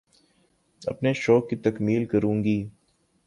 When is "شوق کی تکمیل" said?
1.13-2.05